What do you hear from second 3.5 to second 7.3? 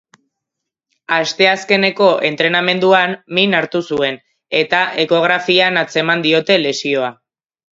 hartu zuen, eta ekografian atzeman diote lesioa.